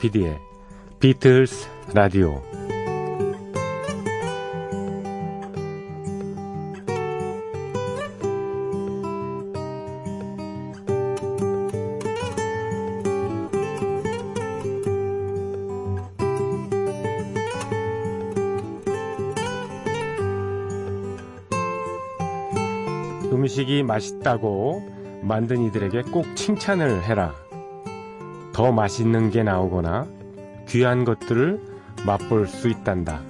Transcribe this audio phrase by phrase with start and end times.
[0.00, 0.40] 조피디의
[0.98, 2.40] 비틀스 라디오
[23.30, 24.82] 음식이 맛있다고
[25.22, 27.49] 만든 이들에게 꼭 칭찬을 해라.
[28.60, 30.06] 더 맛있는 게 나오거나
[30.68, 31.62] 귀한 것들을
[32.04, 33.22] 맛볼 수 있단다.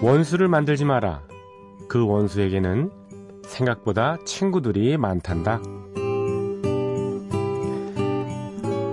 [0.00, 1.22] 원수를 만들지 마라.
[1.88, 2.92] 그 원수에게는
[3.44, 5.60] 생각보다 친구들이 많단다.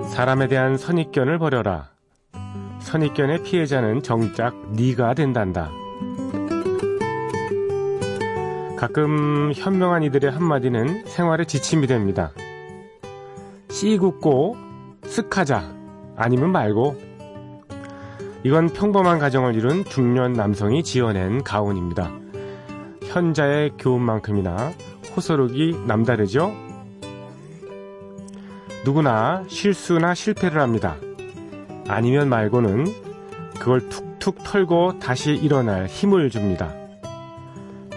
[0.08, 1.92] 사람에 대한 선입견을 버려라.
[2.80, 5.70] 선입견의 피해자는 정작 네가 된단다.
[8.76, 12.32] 가끔 현명한 이들의 한마디는 생활의 지침이 됩니다.
[13.80, 14.58] 씨 굽고
[15.04, 15.64] 쓱 하자
[16.18, 16.98] 아니면 말고
[18.44, 22.12] 이건 평범한 가정을 이룬 중년 남성이 지어낸 가훈입니다.
[23.04, 24.74] 현자의 교훈만큼이나
[25.16, 26.54] 호소력이 남다르죠?
[28.84, 30.98] 누구나 실수나 실패를 합니다.
[31.88, 32.84] 아니면 말고는
[33.60, 36.74] 그걸 툭툭 털고 다시 일어날 힘을 줍니다.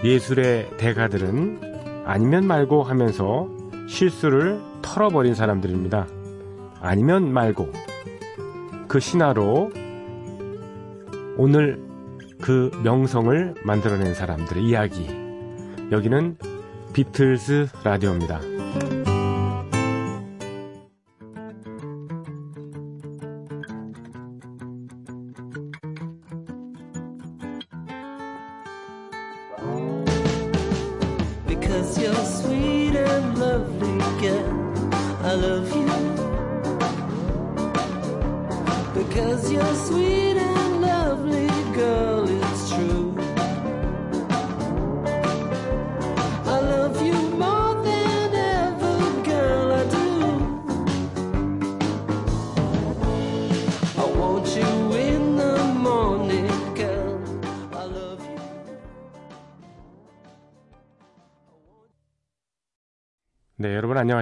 [0.01, 3.49] 예술의 대가들은 아니면 말고 하면서
[3.89, 6.07] 실수를 털어버린 사람들입니다.
[6.79, 7.71] 아니면 말고
[8.87, 9.71] 그 신화로
[11.37, 11.81] 오늘
[12.39, 15.07] 그 명성을 만들어낸 사람들의 이야기.
[15.91, 16.37] 여기는
[16.93, 18.52] 비틀스 라디오입니다.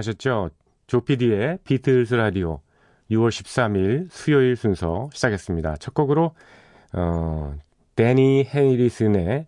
[0.02, 0.50] 안녕하셨죠?
[0.88, 2.60] 조피디의 비틀스 라디오
[3.10, 5.76] 6월 13일 수요일 순서 시작했습니다.
[5.76, 6.34] 첫 곡으로
[6.92, 7.54] 어,
[7.94, 9.46] 데니 해리슨의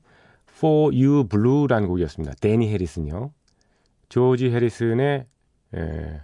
[0.48, 2.34] For You Blue라는 곡이었습니다.
[2.40, 3.32] 데니 해리슨요.
[4.08, 5.26] 조지 해리슨의
[5.76, 6.20] 예,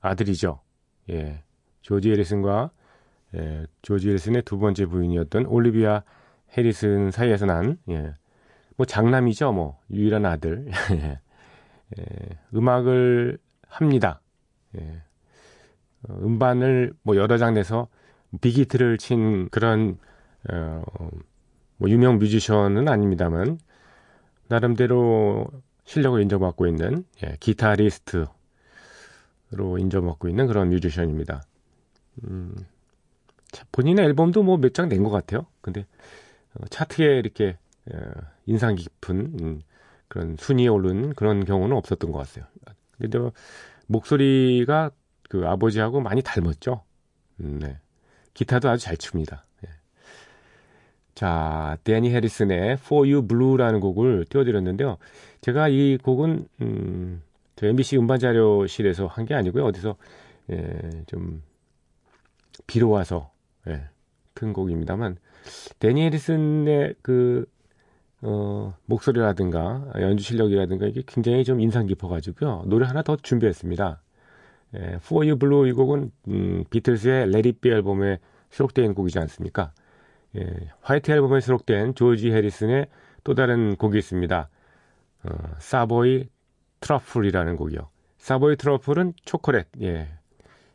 [0.00, 0.60] 아들이죠.
[1.10, 1.42] 예,
[1.82, 2.70] 조지 해리슨과
[3.34, 6.02] 예, 조지 해리슨의 두 번째 부인이었던 올리비아
[6.56, 8.14] 해리슨 사이에서 난 예,
[8.76, 9.52] 뭐 장남이죠.
[9.52, 10.70] 뭐 유일한 아들.
[10.92, 11.20] 예.
[11.98, 12.04] 예,
[12.54, 14.20] 음악을 합니다.
[14.78, 15.02] 예.
[16.08, 17.88] 어, 음반을 뭐 여러 장 내서
[18.40, 19.98] 빅히트를 친 그런
[20.50, 20.82] 어,
[21.78, 23.58] 뭐 유명 뮤지션은 아닙니다만
[24.48, 25.46] 나름대로
[25.84, 28.28] 실력을 인정받고 있는 예, 기타리스트로
[29.78, 31.42] 인정받고 있는 그런 뮤지션입니다.
[32.24, 32.54] 음,
[33.50, 35.46] 자, 본인의 앨범도 뭐 몇 장 낸 것 같아요.
[35.60, 35.86] 근데
[36.54, 37.58] 어, 차트에 이렇게
[37.92, 37.98] 어,
[38.46, 39.62] 인상 깊은 음,
[40.08, 42.46] 그런 순위에 오른 그런 경우는 없었던 것 같아요.
[42.98, 43.32] 근데 저
[43.86, 44.90] 목소리가
[45.28, 46.82] 그 아버지하고 많이 닮았죠.
[47.40, 47.78] 음, 네.
[48.34, 49.44] 기타도 아주 잘 칩니다.
[49.64, 49.70] 예.
[51.14, 54.98] 자, 데니 해리슨의 For You Blue라는 곡을 띄워드렸는데요.
[55.40, 57.22] 제가 이 곡은 음,
[57.56, 59.64] 저 MBC 음반 자료실에서 한 게 아니고요.
[59.66, 59.96] 어디서
[60.50, 61.42] 예, 좀
[62.66, 63.30] 비로 와서
[63.66, 63.88] 예,
[64.34, 65.16] 튼 곡입니다만
[65.78, 67.44] 데니 해리슨의 그
[68.22, 72.64] 어, 목소리라든가 연주 실력이라든가 이게 굉장히 좀 인상 깊어가지고요.
[72.66, 74.02] 노래 하나 더 준비했습니다.
[74.74, 78.18] 예, For You Blue 이 곡은 음, 비틀스의 Let It Be 앨범에
[78.50, 79.72] 수록된 곡이지 않습니까?
[80.36, 80.46] 예,
[80.82, 82.86] 화이트 앨범에 수록된 조지 해리슨의
[83.24, 84.48] 또 다른 곡이 있습니다.
[85.24, 86.28] 어, 사보이
[86.80, 87.88] 트러플이라는 곡이요.
[88.18, 90.08] 사보이 트러플은 초콜릿, 예,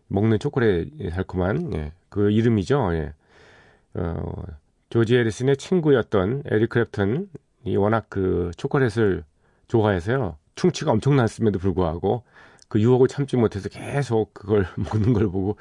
[0.08, 2.94] 먹는 초콜릿 달콤한 예, 그 이름이죠.
[2.94, 3.14] 예.
[3.96, 4.44] 어,
[4.94, 9.24] 조지 해리슨의 친구였던 에릭 크랩튼이 워낙 그 초콜릿을
[9.68, 10.38] 좋아해서요.
[10.54, 12.22] 충치가 엄청났음에도 불구하고
[12.68, 15.58] 그 유혹을 참지 못해서 계속 그걸 먹는 걸 보고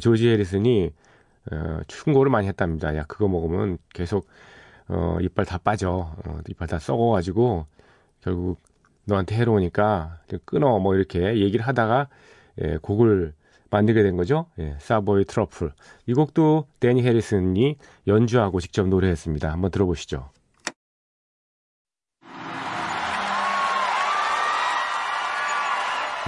[0.00, 0.90] 조지 해리슨이
[1.52, 2.96] 어, 충고를 많이 했답니다.
[2.96, 4.26] 야, 그거 먹으면 계속
[4.88, 6.16] 어, 이빨 다 빠져.
[6.26, 7.66] 어, 이빨 다 썩어가지고
[8.20, 8.60] 결국
[9.04, 12.08] 너한테 해로우니까 끊어 뭐 이렇게 얘기를 하다가
[12.60, 13.32] 예, 곡을
[13.72, 14.46] 만들게 된 거죠.
[14.58, 15.72] 예, 사보이 트러플.
[16.06, 17.76] 이 곡도 데니 해리슨이
[18.06, 19.50] 연주하고 직접 노래했습니다.
[19.50, 20.30] 한번 들어보시죠.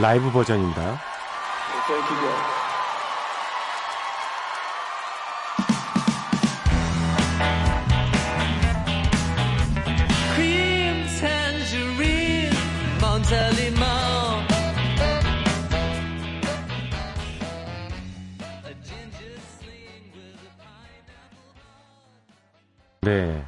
[0.00, 0.99] 라이브 버전입니다.
[23.04, 23.44] 네.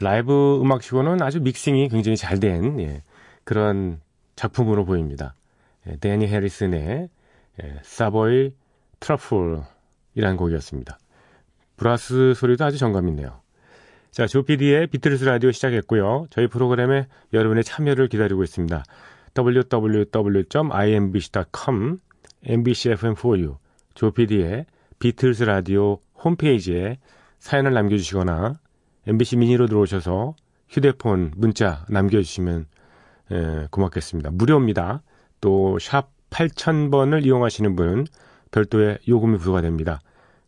[0.00, 3.02] 라이브 음악치고는 아주 믹싱이 굉장히 잘 된, 예,
[3.44, 4.00] 그런
[4.36, 5.34] 작품으로 보입니다.
[5.86, 7.08] 예, 데니 해리슨의
[7.62, 8.54] 예, Savoy
[9.00, 10.98] Truffle이라는 곡이었습니다.
[11.76, 13.40] 브라스 소리도 아주 정감 있네요.
[14.10, 16.26] 자, 조피디의 비틀스 라디오 시작했고요.
[16.30, 18.82] 저희 프로그램에 여러분의 참여를 기다리고 있습니다.
[19.36, 20.48] www.imbc.com
[22.44, 23.56] mbcfm4u
[23.94, 24.66] 조피디의
[24.98, 26.98] 비틀스 라디오 홈페이지에
[27.38, 28.58] 사연을 남겨주시거나
[29.06, 30.34] MBC 미니로 들어오셔서
[30.68, 32.66] 휴대폰 문자 남겨주시면
[33.32, 34.30] 에, 고맙겠습니다.
[34.30, 35.02] 무료입니다.
[35.40, 38.06] 또 샵 8000번을 이용하시는 분은
[38.50, 40.00] 별도의 요금이 부과됩니다.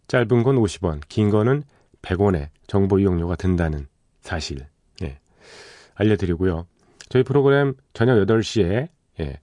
[0.08, 1.62] 짧은 건 50원, 긴 거는
[2.02, 3.86] 100원의 정보 이용료가 든다는
[4.20, 4.66] 사실
[5.02, 5.18] 예,
[5.94, 6.66] 알려드리고요.
[7.08, 8.88] 저희 프로그램 저녁 8시에
[9.20, 9.40] 예,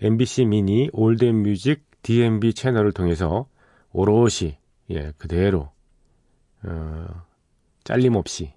[0.00, 3.48] MBC 미니 올드뮤직 DMB 채널을 통해서
[3.92, 4.56] 오롯이
[4.90, 5.70] 예, 그대로
[6.64, 7.06] 어,
[7.86, 8.52] 잘림 없이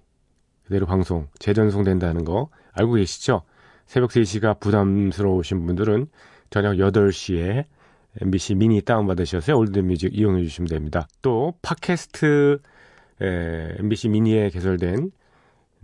[0.64, 3.42] 그대로 방송 재전송된다는 거 알고 계시죠?
[3.86, 6.08] 새벽 3시가 부담스러우신 분들은
[6.50, 7.64] 저녁 8시에
[8.20, 11.06] MBC 미니 다운받으셔서 올드뮤직 이용해 주시면 됩니다.
[11.22, 12.58] 또 팟캐스트
[13.22, 15.12] 에, MBC 미니에 개설된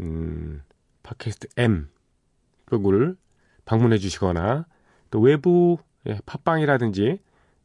[0.01, 0.63] 음,
[1.05, 1.89] 팟캐스트 M
[2.69, 3.15] 쪽을
[3.65, 4.67] 방문해 주시거나
[5.13, 5.79] 또 외부
[6.09, 7.21] 예, 팟빵이라든지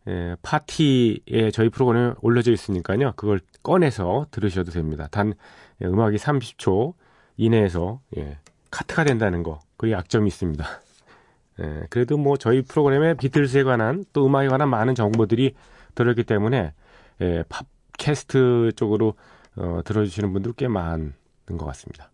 [0.07, 3.13] 예, 파티에 저희 프로그램에 올려져 있으니까요.
[3.15, 5.07] 그걸 꺼내서 들으셔도 됩니다.
[5.11, 5.33] 단
[5.81, 6.93] 예, 음악이 30초
[7.37, 8.37] 이내에서 예,
[8.71, 10.65] 카트가 된다는 거 그게 약점이 있습니다.
[11.61, 15.53] 예, 그래도 뭐 저희 프로그램에 비틀스에 관한 또 음악에 관한 많은 정보들이
[15.95, 16.73] 들어있기 때문에
[17.21, 17.43] 예,
[17.97, 19.13] 팟캐스트 쪽으로
[19.57, 21.13] 어, 들어주시는 분들 꽤 많은
[21.57, 22.09] 것 같습니다.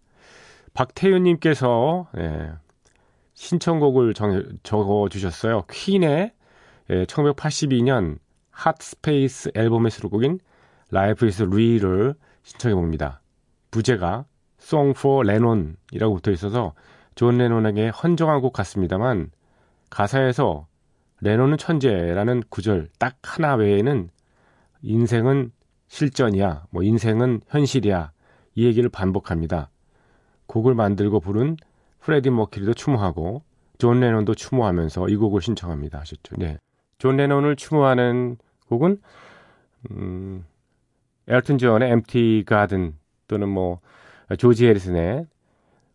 [0.73, 2.51] 박태윤님께서 예,
[3.33, 5.63] 신청곡을 정, 적어주셨어요.
[5.69, 6.33] 퀸의
[6.89, 8.19] 예, 1982년
[8.51, 10.39] Hot Space 앨범의 수록곡인
[10.93, 13.21] Life is Real을 신청해 봅니다.
[13.71, 14.25] 부제가
[14.61, 16.73] Song for Lennon이라고 붙어 있어서
[17.15, 19.31] 존 레논에게 헌정한 곡 같습니다만
[19.89, 20.67] 가사에서
[21.21, 24.09] 레논은 천재라는 구절 딱 하나 외에는
[24.81, 25.51] 인생은
[25.87, 28.11] 실전이야, 뭐 인생은 현실이야
[28.55, 29.69] 이 얘기를 반복합니다.
[30.45, 31.57] 곡을 만들고 부른
[31.99, 33.43] 프레디 머큐리도 추모하고
[33.77, 36.35] 존 레논도 추모하면서 이 곡을 신청합니다 하셨죠.
[36.37, 36.57] 네.
[36.97, 38.37] 존 레논을 추모하는
[38.69, 39.01] 곡은
[39.91, 40.45] 음,
[41.27, 42.95] 엘튼 존의 Empty Garden
[43.27, 43.79] 또는 뭐
[44.37, 45.25] 조지 해리슨의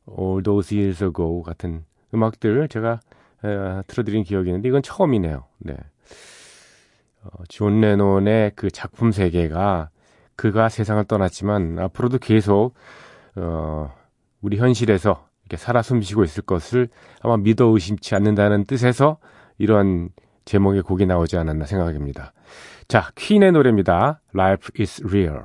[0.08, 1.84] All Those Years Ago 같은
[2.14, 3.00] 음악들 제가
[3.44, 5.44] 에, 틀어드린 기억이 있는데 이건 처음이네요.
[5.58, 5.76] 네.
[7.24, 9.90] 어, 존 레논의 그 작품 세계가
[10.36, 12.74] 그가 세상을 떠났지만 앞으로도 계속
[13.36, 13.92] 어,
[14.40, 16.88] 우리 현실에서 이렇게 살아 숨쉬고 있을 것을
[17.20, 19.18] 아마 믿어 의심치 않는다는 뜻에서
[19.58, 20.10] 이런
[20.44, 22.32] 제목의 곡이 나오지 않았나 생각합니다.
[22.88, 24.20] 자, 퀸의 노래입니다.
[24.34, 25.44] Life is Real.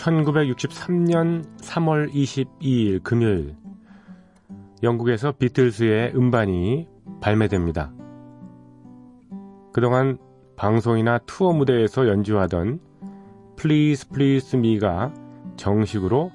[0.00, 3.54] 1963년 3월 22일 금요일
[4.82, 6.88] 영국에서 비틀스의 음반이
[7.20, 7.92] 발매됩니다.
[9.72, 10.18] 그동안
[10.56, 12.80] 방송이나 투어 무대에서 연주하던
[13.56, 15.12] Please Please Me가
[15.56, 16.30] 정식으로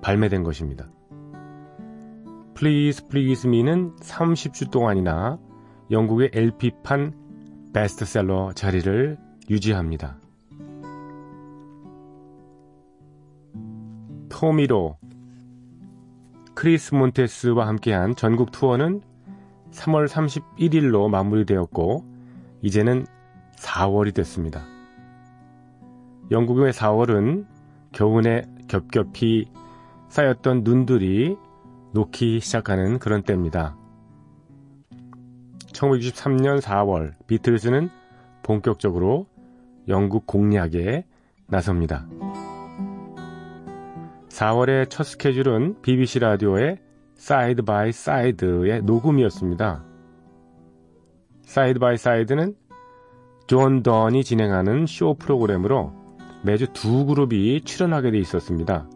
[0.00, 0.88] 발매된 것입니다.
[2.54, 5.38] Please Please Me는 30주 동안이나
[5.90, 7.14] 영국의 LP판
[7.74, 9.18] 베스트셀러 자리를
[9.50, 10.18] 유지합니다.
[14.40, 14.96] 토미로,
[16.54, 19.02] 크리스 몬테스와 함께한 전국 투어는
[19.72, 22.04] 3월 31일로 마무리되었고,
[22.62, 23.04] 이제는
[23.56, 24.62] 4월이 됐습니다.
[26.30, 27.46] 영국의 4월은
[27.90, 29.46] 겨우내 겹겹이
[30.08, 31.36] 쌓였던 눈들이
[31.92, 33.76] 녹기 시작하는 그런 때입니다.
[35.72, 37.90] 1963년 4월 비틀즈는
[38.44, 39.26] 본격적으로
[39.88, 41.06] 영국 공략에
[41.48, 42.06] 나섭니다.
[44.38, 46.78] 4월의 첫 스케줄은 BBC 라디오의
[47.16, 49.84] Side by Side의 녹음이었습니다.
[51.42, 52.54] Side by Side는
[53.48, 55.92] 존 던이 진행하는 쇼 프로그램으로
[56.44, 58.88] 매주 두 그룹이 출연하게 돼 있었습니다.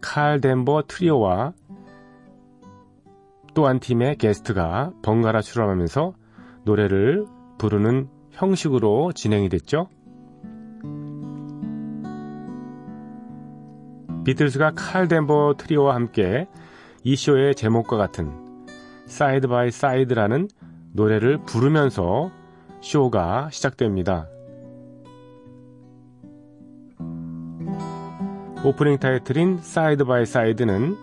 [0.00, 1.52] 칼 덴버 트리오와
[3.54, 6.14] 또 한 팀의 게스트가 번갈아 출연하면서
[6.64, 7.26] 노래를
[7.58, 9.88] 부르는 형식으로 진행이 됐죠.
[14.24, 16.46] 비틀즈가 칼 덴버 트리오와 함께
[17.02, 18.30] 이 쇼의 제목과 같은
[19.06, 20.48] Side by Side라는
[20.92, 22.30] 노래를 부르면서
[22.80, 24.28] 쇼가 시작됩니다.
[28.64, 30.96] 오프닝 타이틀인 Side by Side는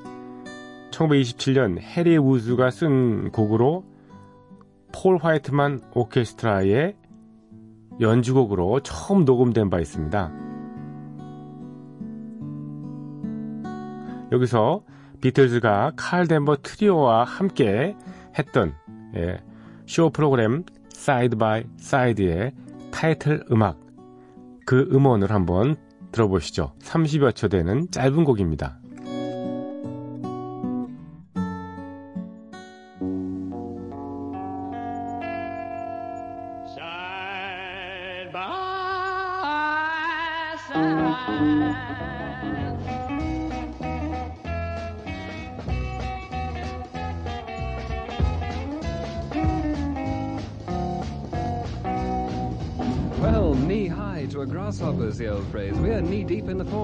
[0.92, 3.84] 1927년 해리 우즈가 쓴 곡으로
[4.94, 6.96] 폴 화이트만 오케스트라의
[8.00, 10.49] 연주곡으로 처음 녹음된 바 있습니다.
[14.32, 14.84] 여기서
[15.22, 17.96] 비틀즈가 칼 덴버 트리오와 함께
[18.38, 18.74] 했던
[19.16, 19.42] 예,
[19.86, 22.54] 쇼 프로그램 Side by Side의
[22.92, 23.80] 타이틀 음악
[24.66, 25.76] 그 음원을 한번
[26.12, 26.74] 들어보시죠.
[26.82, 28.79] 30여 초 되는 짧은 곡입니다.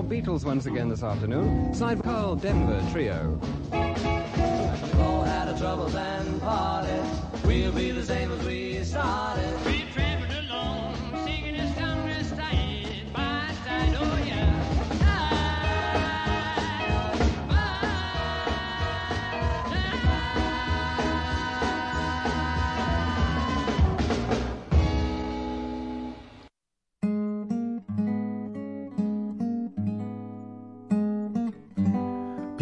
[0.05, 1.73] Beatles once again this afternoon.
[1.73, 3.39] Side Carl Denver Trio.
[5.57, 6.41] Troubles and.
[7.45, 8.24] We'll be the same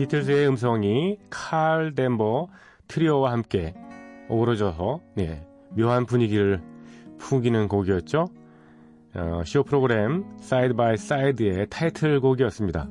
[0.03, 2.50] 비틀즈의 음성이 칼 덴버
[2.89, 3.74] 트리오와 함께
[4.27, 6.62] 어우러져서 네, 묘한 분위기를
[7.19, 8.27] 풍기는 곡이었죠.
[9.15, 12.89] 어, 쇼 프로그램 Side by Side의 타이틀곡이었습니다.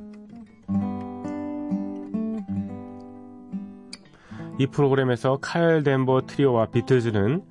[4.58, 7.42] 이 프로그램에서 칼 덴버 트리오와 비틀즈는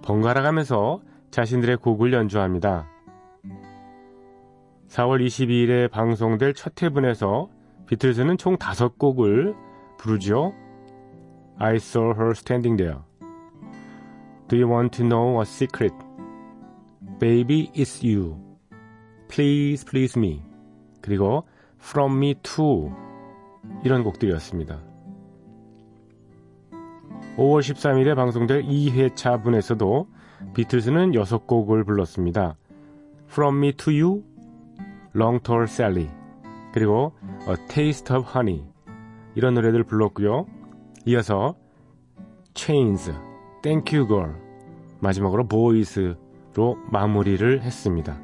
[0.00, 2.88] 번갈아 가면서 자신들의 곡을 연주합니다.
[4.88, 7.50] 4월 22일에 방송될 첫 회분에서
[7.92, 9.54] 비틀즈는 총 5곡을
[9.98, 10.54] 부르죠.
[11.58, 13.00] I saw her standing there.
[14.48, 15.92] Do you want to know a secret?
[17.18, 18.38] Baby, it's you.
[19.28, 20.42] Please, please me.
[21.02, 21.44] 그리고
[21.80, 22.90] From me too.
[23.84, 24.80] 이런 곡들이었습니다.
[27.36, 30.06] 5월 13일에 방송될 2회차 분에서도
[30.54, 32.56] 비틀즈는 6곡을 불렀습니다.
[33.28, 34.24] From me to you,
[35.14, 36.08] Long Tall Sally,
[36.72, 37.12] 그리고
[37.48, 38.64] A Taste of Honey
[39.34, 40.46] 이런 노래들 불렀고요.
[41.06, 41.56] 이어서
[42.54, 43.12] Chains,
[43.62, 44.34] Thank You Girl
[45.00, 48.20] 마지막으로 Boys로 마무리를 했습니다.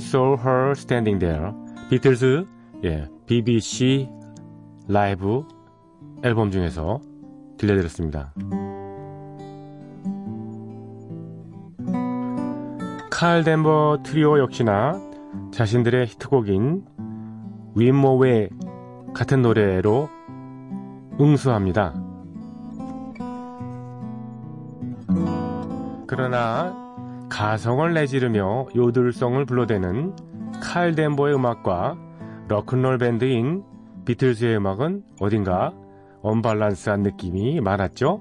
[0.00, 1.52] Saw her standing there.
[1.90, 2.46] 비틀즈,
[2.84, 4.08] 예, BBC
[4.88, 5.44] 라이브
[6.22, 7.00] 앨범 중에서
[7.58, 8.32] 들려드렸습니다.
[13.10, 14.98] 칼 덴버 트리오 역시나
[15.52, 16.84] 자신들의 히트곡인
[17.74, 18.48] 윈모웨
[19.12, 20.08] 같은 노래로
[21.20, 21.92] 응수합니다.
[26.06, 26.79] 그러나
[27.40, 30.14] 가성을 내지르며 요들성을 불러대는
[30.62, 31.96] 칼 덴버의 음악과
[32.48, 33.64] 러큰롤 밴드인
[34.04, 35.72] 비틀즈의 음악은 어딘가
[36.20, 38.20] 언밸런스한 느낌이 많았죠?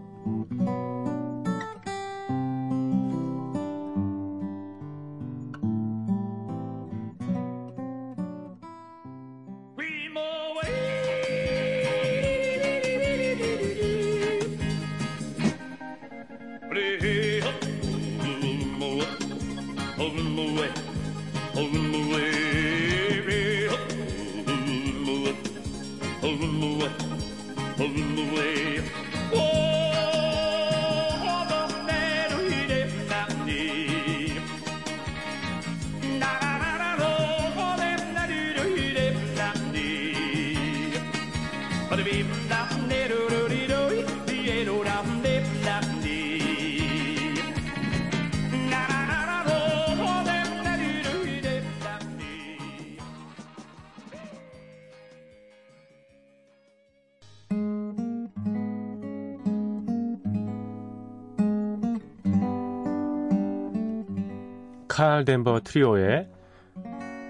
[65.00, 66.28] 칼 덴버 트리오의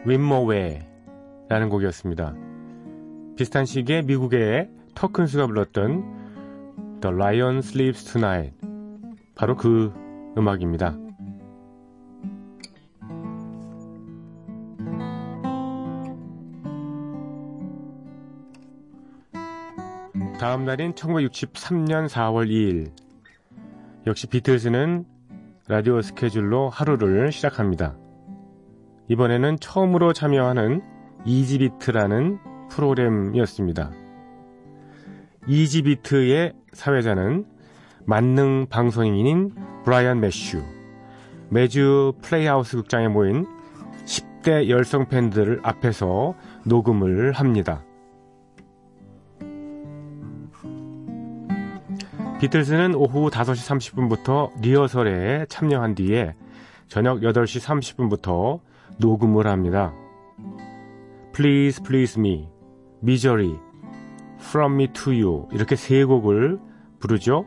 [0.04, 2.34] 윈모웨라는 곡이었습니다.
[3.38, 8.58] 비슷한 시기에 미국의 터큰스가 불렀던 The Lion Sleeps Tonight
[9.36, 9.94] 바로 그
[10.36, 10.98] 음악입니다.
[20.40, 22.92] 다음 날인 1963년 4월 2일
[24.08, 25.19] 역시 비틀즈는
[25.70, 27.96] 라디오 스케줄로 하루를 시작합니다.
[29.08, 30.82] 이번에는 처음으로 참여하는
[31.26, 32.40] Easy Beat라는
[32.72, 33.92] 프로그램이었습니다.
[35.46, 37.46] Easy Beat의 사회자는
[38.04, 39.54] 만능 방송인인
[39.86, 40.64] 브라이언 매슈,
[41.52, 43.46] 매주 플레이하우스 극장에 모인
[44.06, 46.34] 10대 열성 팬들 앞에서
[46.66, 47.84] 녹음을 합니다.
[52.40, 56.36] 비틀스는 오후 5시 30분부터 리허설에 참여한 뒤에
[56.88, 58.62] 저녁 8시 30분부터
[58.98, 59.94] 녹음을 합니다.
[61.34, 62.48] Please Please Me,
[63.04, 63.60] Misery,
[64.40, 66.60] From Me to You 이렇게 세 곡을
[67.00, 67.46] 부르죠.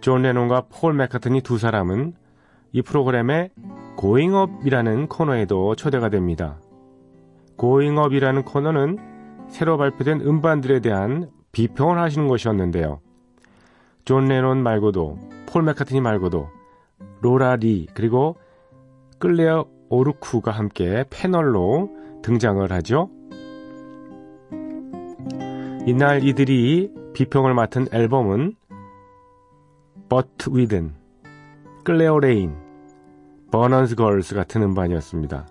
[0.00, 2.14] 존 레논과 폴 맥카트니 두 사람은
[2.70, 3.50] 이 프로그램의
[3.98, 6.60] Going Up이라는 코너에도 초대가 됩니다.
[7.58, 13.00] Going Up이라는 코너는 새로 발표된 음반들에 대한 비평을 하시는 것이었는데요.
[14.08, 16.48] 존 레논 말고도 폴 맥카트니 말고도
[17.20, 18.36] 로라 리 그리고
[19.18, 21.90] 끌레어 오르쿠가 함께 패널로
[22.22, 23.10] 등장을 하죠.
[25.84, 28.54] 이날 이들이 비평을 맡은 앨범은
[30.08, 30.94] Bert Weedon,
[31.84, 32.56] 클레오 레인,
[33.50, 35.46] 버넌스 걸스 같은 음반이었습니다.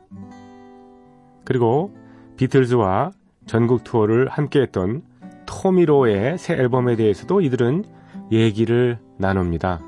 [1.45, 1.95] 그리고
[2.37, 3.11] 비틀즈와
[3.45, 5.03] 전국 투어를 함께했던
[5.45, 7.96] 토미 로의 새 앨범에 대해서도 이들은
[8.31, 9.79] 얘기를 나눕니다.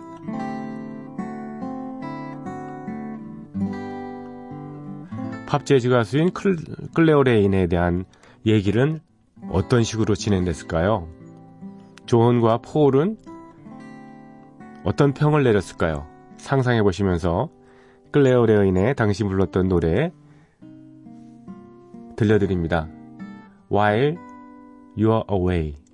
[5.47, 6.57] 팝 재즈 가수인 클,
[6.93, 8.05] 클레오 레인에 대한
[8.45, 8.99] 얘기는
[9.49, 11.07] 어떤 식으로 진행됐을까요?
[12.05, 13.17] 존과 폴은
[14.83, 16.07] 어떤 평을 내렸을까요?
[16.37, 17.49] 상상해 보시면서
[18.11, 20.11] 클레오 레인의 당시 불렀던 노래
[22.15, 22.87] 들려드립니다.
[23.71, 24.17] While
[24.97, 25.88] You're Away.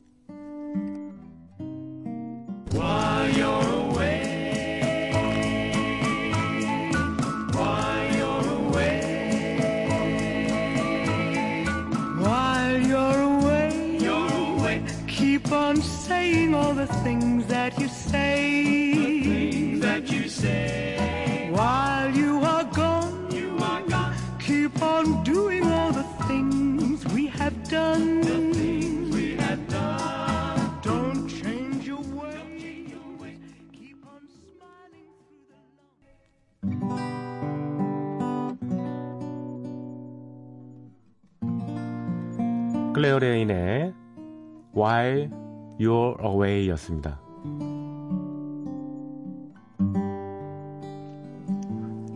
[15.34, 21.48] Keep on saying all the things that you say, that you say.
[21.50, 24.14] While you are gone, you are gone.
[24.38, 30.78] Keep on doing all the things we have done, the things we have done.
[30.82, 32.94] Don't change your ways.
[33.72, 35.58] Keep on smiling through the
[42.94, 43.92] 클레어 레인의
[44.75, 45.29] While
[45.79, 47.19] You're Away 였습니다.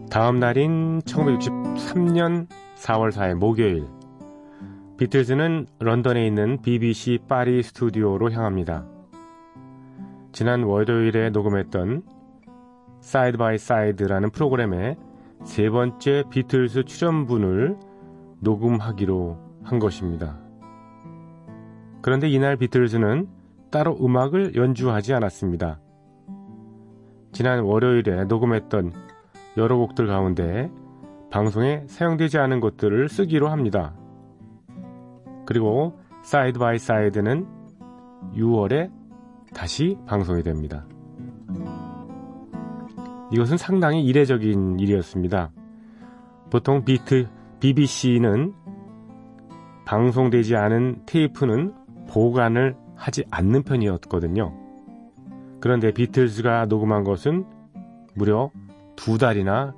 [0.09, 3.87] 다음 날인 1963년 4월 4일 목요일
[4.97, 8.85] 비틀즈는 런던에 있는 BBC 파리 스튜디오로 향합니다.
[10.33, 12.03] 지난 월요일에 녹음했던
[12.99, 14.97] Side by Side라는 프로그램의
[15.45, 17.77] 세 번째 비틀즈 출연분을
[18.41, 20.48] 녹음하기로 한 것입니다.
[22.01, 23.27] 그런데 이날 비틀즈는
[23.71, 25.79] 따로 음악을 연주하지 않았습니다.
[27.31, 28.93] 지난 월요일에 녹음했던
[29.57, 30.71] 여러 곡들 가운데
[31.29, 33.93] 방송에 사용되지 않은 것들을 쓰기로 합니다.
[35.45, 37.47] 그리고 Side by Side는
[38.35, 38.91] 6월에
[39.53, 40.85] 다시 방송이 됩니다.
[43.31, 45.51] 이것은 상당히 이례적인 일이었습니다.
[46.49, 47.27] 보통 비트
[47.59, 48.53] BBC는
[49.85, 51.73] 방송되지 않은 테이프는
[52.09, 54.53] 보관을 하지 않는 편이었거든요.
[55.59, 57.45] 그런데 비틀즈가 녹음한 것은
[58.15, 58.51] 무려
[58.95, 59.75] 두 달이나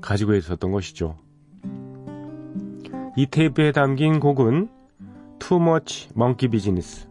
[0.00, 1.16] 가지고 있었던 것이죠.
[3.16, 4.68] 이 테이프에 담긴 곡은
[5.38, 7.08] Too Much Monkey Business,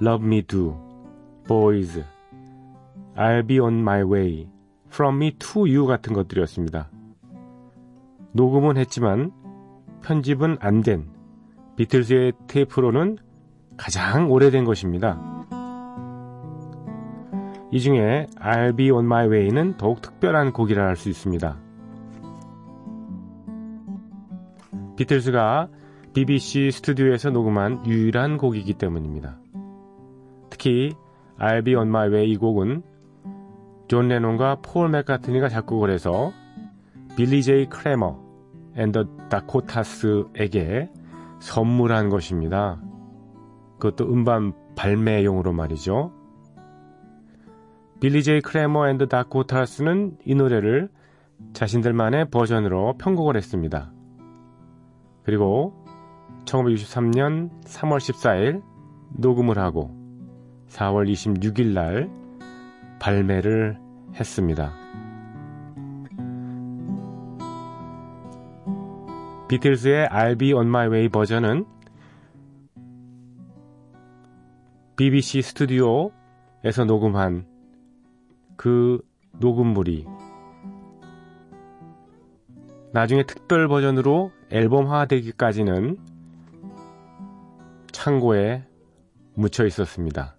[0.00, 0.76] Love Me Do,
[1.46, 2.02] Boys,
[3.16, 4.48] I'll Be On My Way,
[4.88, 6.90] From Me To You 같은 것들이었습니다.
[8.32, 9.32] 녹음은 했지만
[10.02, 11.08] 편집은 안 된
[11.76, 13.18] 비틀즈의 테이프로는
[13.76, 15.20] 가장 오래된 것입니다.
[17.70, 21.56] 이 중에 I'll Be On My Way는 더욱 특별한 곡이라 할 수 있습니다.
[24.96, 25.68] 비틀즈가
[26.14, 29.36] BBC 스튜디오에서 녹음한 유일한 곡이기 때문입니다.
[30.48, 30.94] 특히
[31.38, 32.82] I'll Be On My Way 이 곡은
[33.88, 36.32] 존 레논과 폴 맥카트니가 작곡을 해서
[37.16, 38.18] 빌리 제이 크레머
[38.76, 40.90] 앤더 다코타스에게
[41.40, 42.80] 선물한 것입니다.
[43.78, 46.12] 그것도 음반 발매용으로 말이죠.
[48.00, 50.90] 빌리 제이 크레머 앤드 다코타스는 이 노래를
[51.52, 53.92] 자신들만의 버전으로 편곡을 했습니다.
[55.24, 55.84] 그리고
[56.44, 58.62] 1963년 3월 14일
[59.16, 59.90] 녹음을 하고
[60.68, 62.10] 4월 26일 날
[62.98, 63.78] 발매를
[64.14, 64.72] 했습니다.
[69.48, 71.66] 비틀즈의 I'll Be On My Way 버전은
[74.96, 77.46] BBC 스튜디오에서 녹음한
[78.56, 78.98] 그
[79.38, 80.06] 녹음물이
[82.92, 85.98] 나중에 특별 버전으로 앨범화되기까지는
[87.92, 88.64] 창고에
[89.34, 90.34] 묻혀 있었습니다.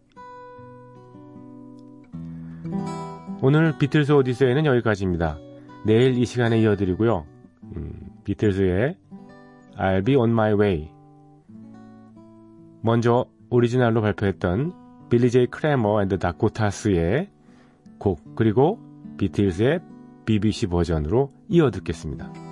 [3.43, 5.37] 오늘 비틀스 오디세이는 여기까지입니다.
[5.85, 7.27] 내일 이 시간에 이어드리고요.
[7.75, 7.93] 음,
[8.23, 8.97] 비틀즈의
[9.77, 10.89] I'll Be On My Way
[12.81, 14.73] 먼저 오리지널로 발표했던
[15.09, 17.29] 빌리 제이 크래머 앤드 다코타스의
[17.97, 18.79] 곡 그리고
[19.17, 19.79] 비틀즈의
[20.25, 22.46] BBC 버전으로 이어 듣겠습니다.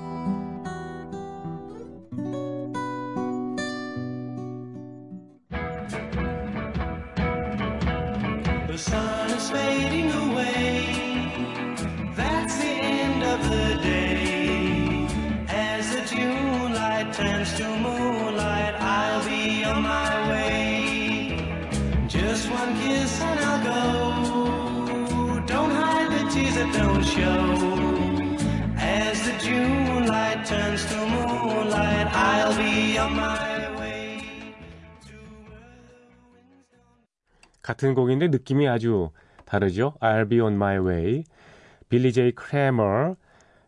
[30.35, 34.21] June light turns to moonlight, I'll be on my way.
[37.61, 39.11] 같은 곡인데 느낌이 아주
[39.45, 39.93] 다르죠.
[40.01, 41.23] I'll be on my way.
[41.87, 43.15] 빌리 제이 크래머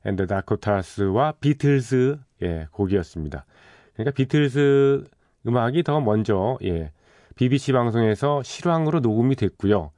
[0.05, 3.45] 앤드 다코타스와 비틀즈 예, 곡이었습니다.
[3.93, 5.05] 그러니까 비틀즈
[5.47, 6.91] 음악이 더 먼저 예,
[7.35, 9.91] BBC 방송에서 실황으로 녹음이 됐고요.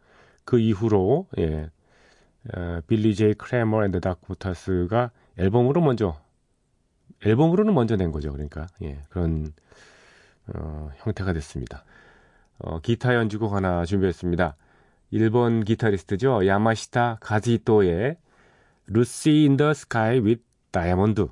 [0.46, 1.70] 그 이후로 예,
[2.56, 6.18] 어, 빌리 제이 크래머 앤드 다코타스가 앨범으로 먼저
[7.26, 8.32] 앨범으로는 먼저 낸 거죠.
[8.32, 9.54] 그러니까 예, 그런
[10.48, 11.84] 어, 형태가 됐습니다.
[12.60, 14.56] 어, 기타 연주곡 하나 준비했습니다.
[15.12, 16.46] 일본 기타리스트죠.
[16.46, 18.18] 야마시타 가즈히토의
[18.88, 21.28] Lucy in the Sky with Diamond.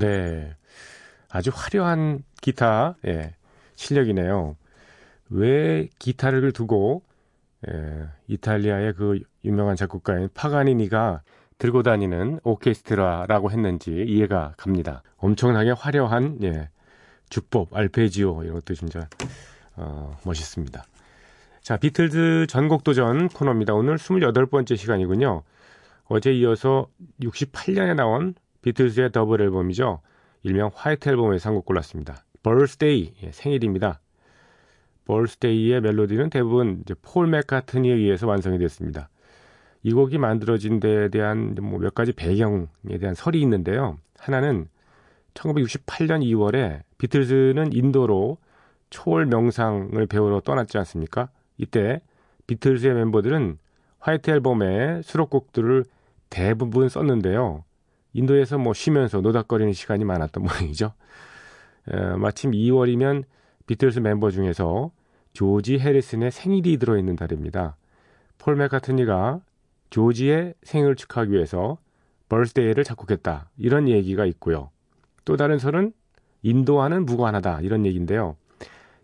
[0.00, 0.54] 네.
[1.28, 3.34] 아주 화려한 기타, 예,
[3.76, 4.56] 실력이네요.
[5.30, 7.02] 왜 기타를 두고,
[7.68, 11.22] 예, 이탈리아의 그 유명한 작곡가인 파가니니가
[11.58, 15.02] 들고 다니는 오케스트라라고 했는지 이해가 갑니다.
[15.18, 16.70] 엄청나게 화려한 예,
[17.28, 19.08] 주법, 알페지오 이런 것도 진짜
[19.76, 20.84] 어, 멋있습니다.
[21.62, 23.74] 자, 비틀즈 전곡 도전 코너입니다.
[23.74, 25.42] 오늘 28번째 시간이군요.
[26.06, 26.88] 어제 이어서
[27.20, 30.00] 68년에 나온 비틀즈의 더블 앨범이죠.
[30.42, 32.24] 일명 화이트 앨범에서 한곡 골랐습니다.
[32.42, 34.00] Birthday, 예, 생일입니다.
[35.06, 39.08] Birthday의 멜로디는 대부분 이제 폴 맥카트니에 의해서 완성이 됐습니다.
[39.82, 42.66] 이 곡이 만들어진 데에 대한 뭐 몇 가지 배경에
[43.00, 43.98] 대한 설이 있는데요.
[44.18, 44.68] 하나는
[45.34, 48.36] 1968년 2월에 비틀즈는 인도로
[48.90, 51.28] 초월 명상을 배우러 떠났지 않습니까?
[51.56, 52.00] 이때
[52.46, 53.58] 비틀즈의 멤버들은
[54.00, 55.84] 화이트 앨범의 수록곡들을
[56.28, 57.64] 대부분 썼는데요.
[58.12, 60.92] 인도에서 뭐 쉬면서 노닥거리는 시간이 많았던 모양이죠.
[61.88, 63.24] 에, 마침 2월이면
[63.66, 64.90] 비틀스 멤버 중에서
[65.32, 67.76] 조지 해리슨의 생일이 들어있는 달입니다.
[68.38, 69.40] 폴 맥카트니가
[69.90, 71.78] 조지의 생일을 축하하기 위해서
[72.28, 73.50] Birthday를 작곡했다.
[73.58, 74.70] 이런 얘기가 있고요.
[75.24, 75.92] 또 다른 설은
[76.42, 77.60] 인도와는 무관하다.
[77.60, 78.36] 이런 얘기인데요.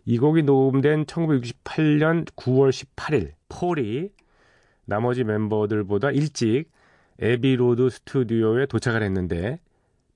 [0.05, 4.11] 이 곡이 녹음된 1968년 9월 18일 폴이
[4.85, 6.71] 나머지 멤버들보다 일찍
[7.19, 9.61] 에비로드 스튜디오에 도착을 했는데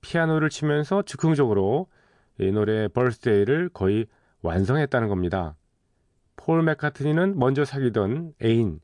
[0.01, 1.87] 피아노를 치면서 즉흥적으로
[2.39, 4.07] 이 노래 Birthday를 거의
[4.41, 5.55] 완성했다는 겁니다.
[6.35, 8.79] 폴 맥카트니는 먼저 사귀던 애인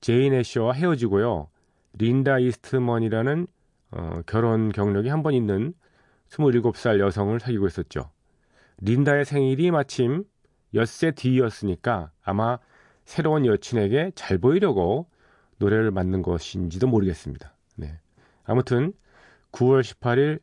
[0.00, 1.48] 제인 애쉬와 헤어지고요.
[1.98, 3.46] 린다 이스트먼이라는
[3.92, 5.74] 어, 결혼 경력이 한 번 있는
[6.30, 8.10] 27살 여성을 사귀고 있었죠.
[8.78, 10.24] 린다의 생일이 마침
[10.74, 12.58] 엿새 뒤였으니까 아마
[13.04, 15.08] 새로운 여친에게 잘 보이려고
[15.58, 17.52] 노래를 만든 것인지도 모르겠습니다.
[17.76, 17.98] 네.
[18.44, 18.92] 아무튼
[19.52, 20.40] 9월 18일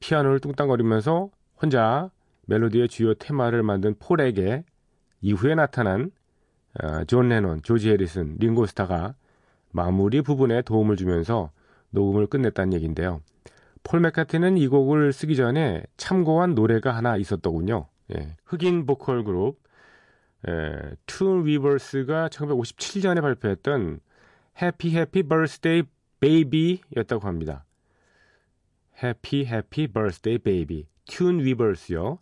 [0.00, 2.10] 피아노를 뚱땅거리면서 혼자
[2.46, 4.64] 멜로디의 주요 테마를 만든 폴에게
[5.20, 6.10] 이후에 나타난
[6.82, 9.14] 어, 존 레논, 조지 해리슨, 링고스타가
[9.70, 11.50] 마무리 부분에 도움을 주면서
[11.90, 13.20] 녹음을 끝냈다는 얘기인데요.
[13.82, 17.88] 폴 맥카트니는 이 곡을 쓰기 전에 참고한 노래가 하나 있었더군요.
[18.14, 19.60] 예, 흑인 보컬 그룹
[20.48, 24.00] 예, 튠 위버스가 1957년에 발표했던
[24.60, 25.84] Happy Happy Birthday
[26.20, 27.64] Baby였다고 합니다.
[29.02, 32.18] Happy Happy Birthday Baby 튠 위버스요.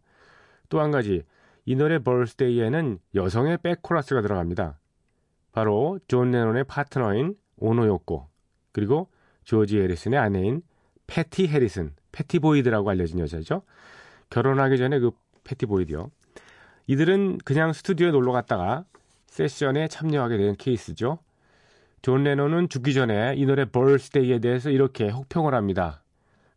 [0.69, 1.25] 또 한 가지
[1.65, 4.79] 이 노래 Birthday에는 여성의 백코러스가 들어갑니다.
[5.53, 8.29] 바로 존 레논의 파트너인 오노요코
[8.73, 9.09] 그리고
[9.45, 10.63] 조지 해리슨의 아내인
[11.07, 13.63] 패티 해리슨 패티 보이드라고 알려진 여자죠.
[14.31, 15.11] 결혼하기 전에 그
[15.45, 16.11] 패티 보이드요.
[16.87, 18.85] 이들은 그냥 스튜디오에 놀러 갔다가
[19.27, 21.19] 세션에 참여하게 된 케이스죠.
[22.03, 26.03] 존 레논은 죽기 전에 이 노래 Birthday에 대해서 이렇게 혹평을 합니다.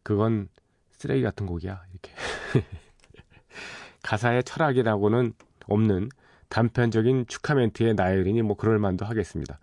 [0.01, 0.47] 그건
[0.91, 1.81] 쓰레기 같은 곡이야.
[1.91, 2.13] 이렇게.
[4.03, 5.33] 가사의 철학이라고는
[5.67, 6.09] 없는
[6.49, 9.59] 단편적인 축하 멘트의 나열이니 뭐 그럴 만도 하겠습니다.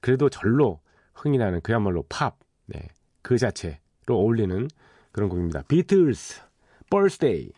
[0.00, 0.80] 그래도 절로
[1.14, 2.88] 흥이 나는 그야말로 팝, 네,
[3.22, 4.68] 그 자체로 어울리는
[5.12, 5.62] 그런 곡입니다.
[5.68, 6.40] 비틀스,
[6.88, 7.52] Birthday.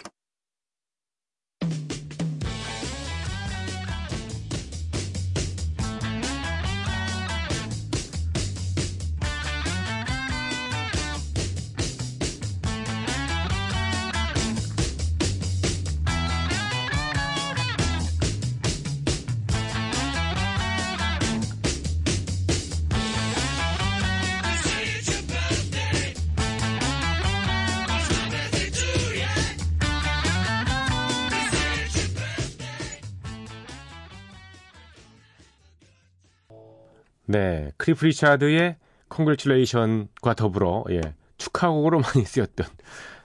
[37.33, 38.77] 네, 클리프 리차드의
[39.11, 41.01] Congratulation과 더불어 예,
[41.39, 42.67] 축하곡으로 많이 쓰였던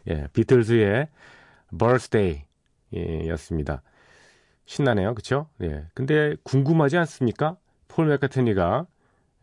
[0.10, 1.10] 예, 비틀즈의
[1.78, 2.46] Birthday
[2.96, 3.82] 예, 였습니다.
[4.64, 5.50] 신나네요, 그렇죠?
[5.62, 5.88] 예.
[5.94, 7.58] 근데 궁금하지 않습니까?
[7.90, 8.88] 폴 맥카트니가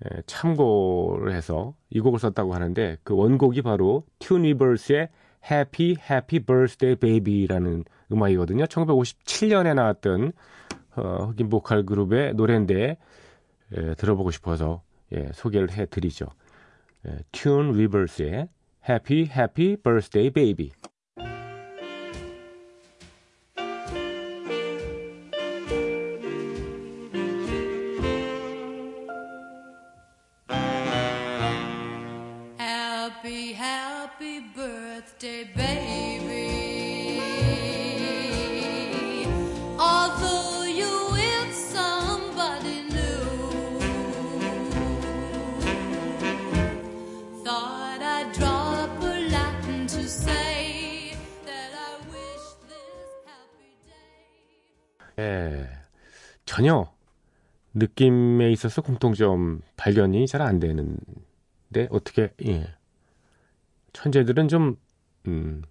[0.07, 5.11] 예, 참고를 해서 이 곡을 썼다고 하는데 그 원곡이 바로 튠 위버스의
[5.51, 8.65] Happy Happy Birthday Baby라는 음악이거든요.
[8.65, 10.33] 1957년에 나왔던
[10.97, 12.97] 어, 흑인 보컬 그룹의 노래인데
[13.77, 14.83] 예, 들어보고 싶어서
[15.13, 16.27] 예, 소개를 해드리죠.
[17.07, 17.19] 예,
[19.77, 20.73] Birthday Baby.
[32.59, 35.74] Happy, happy birthday, baby.
[56.55, 56.89] 전혀
[57.75, 60.97] 느낌에 있어서 공통점 발견이 잘 안 되는
[61.69, 62.73] 근데 어떻게 예.
[63.93, 64.77] 천재들은 좀
[65.27, 65.63] 음.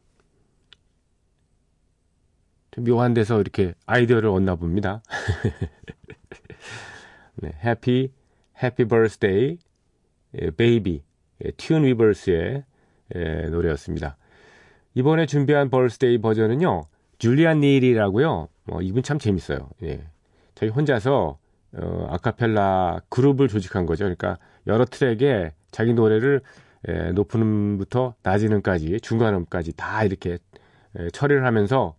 [2.72, 5.02] 좀 묘한 데서 이렇게 아이디어를 얻나 봅니다.
[7.36, 8.12] 네, Happy
[8.62, 9.60] Happy Birthday
[10.58, 11.02] Baby
[11.44, 12.66] 튠 위버스의
[13.16, 14.18] 예, 노래였습니다.
[14.96, 16.82] 이번에 준비한 Birthday 버전은요.
[17.20, 18.50] 줄리안 닐이라고요.
[18.72, 19.70] 어, 이분 참 재밌어요.
[19.84, 20.10] 예.
[20.56, 21.38] 저희 혼자서
[21.76, 24.06] 어, 아카펠라 그룹을 조직한 거죠.
[24.06, 24.38] 그러니까
[24.68, 26.42] 여러 트랙에 자기 노래를
[26.88, 30.38] 예, 높은 음부터 낮은 음까지 중간 음까지 다 이렇게
[31.00, 31.96] 예, 처리를 하면서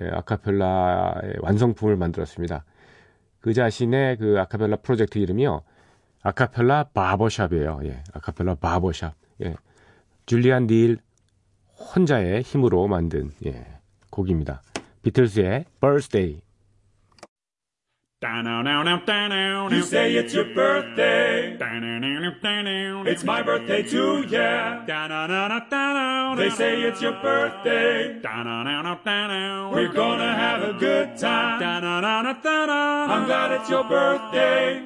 [0.00, 2.64] 예, 아카펠라의 완성품을 만들었습니다.
[3.40, 5.62] 그 자신의 그 아카펠라 프로젝트 이름이요.
[6.22, 7.80] 아카펠라 바버샵이에요.
[7.84, 9.14] 예, 아카펠라 바버샵.
[9.44, 9.54] 예.
[10.26, 10.98] 줄리안 닐
[11.94, 13.66] 혼자의 힘으로 만든 예,
[14.10, 14.62] 곡입니다.
[15.02, 16.40] 비틀스의 Birthday.
[19.76, 21.56] You say it's your birthday.
[23.12, 24.84] It's my birthday too, yeah.
[26.36, 28.20] They say it's your birthday.
[29.74, 31.58] We're gonna have a good time.
[33.14, 34.84] I'm glad it's your birthday.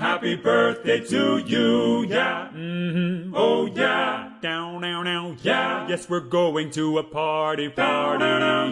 [0.00, 2.48] Happy birthday to you, yeah.
[2.48, 4.29] hmm Oh, yeah.
[4.40, 5.86] Down, down, down, yeah.
[5.86, 8.24] Yes, we're going to a party, party.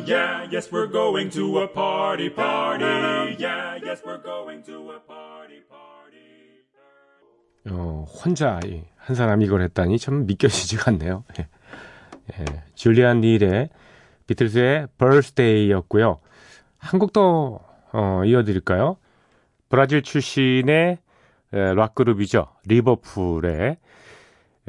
[0.07, 3.37] Yeah, yes, we're going to a party, party.
[3.39, 6.63] Yeah, yes, we're going to a party, party.
[7.71, 11.25] 어, 혼자 이, 한 사람이 이걸 했다니 참 믿겨지지가 않네요.
[11.39, 11.49] 예.
[12.41, 13.69] 예, 줄리안 닐의
[14.27, 16.21] 비틀스의 Birthday였고요.
[16.79, 17.61] 한곡더
[17.93, 18.97] 어, 이어드릴까요?
[19.69, 20.99] 브라질 출신의
[21.53, 22.47] 에, 락 그룹이죠.
[22.67, 23.77] 리버풀의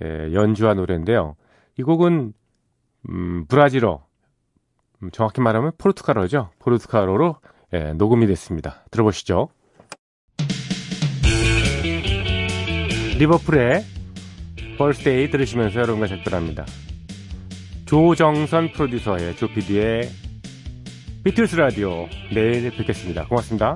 [0.02, 1.36] 에, 연주한 노래인데요.
[1.78, 2.34] 이 곡은
[3.10, 4.04] 음, 브라질어,
[5.04, 6.50] 음, 정확히 말하면 포르투갈어죠.
[6.60, 7.38] 포르투갈어로
[7.74, 8.84] 예, 녹음이 됐습니다.
[8.92, 9.50] 들어보시죠.
[13.20, 13.84] 리버풀의
[14.78, 16.66] Birthday 들으시면서 여러분과 작별합니다.
[17.86, 20.10] 조정선 프로듀서의 조피디의
[21.24, 23.26] 비틀스 라디오 내일 뵙겠습니다.
[23.26, 23.76] 고맙습니다.